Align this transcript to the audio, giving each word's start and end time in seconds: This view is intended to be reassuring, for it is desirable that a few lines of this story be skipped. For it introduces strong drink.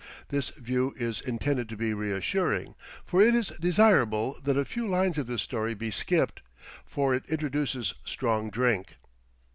This 0.29 0.49
view 0.49 0.95
is 0.97 1.21
intended 1.21 1.69
to 1.69 1.77
be 1.77 1.93
reassuring, 1.93 2.73
for 3.05 3.21
it 3.21 3.35
is 3.35 3.49
desirable 3.59 4.35
that 4.41 4.57
a 4.57 4.65
few 4.65 4.87
lines 4.87 5.19
of 5.19 5.27
this 5.27 5.43
story 5.43 5.75
be 5.75 5.91
skipped. 5.91 6.41
For 6.87 7.13
it 7.13 7.23
introduces 7.29 7.93
strong 8.03 8.49
drink. 8.49 8.95